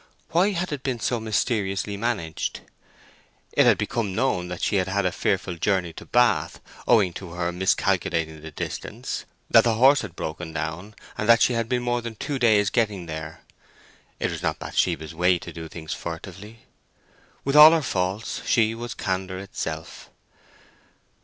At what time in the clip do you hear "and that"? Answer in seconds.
11.19-11.43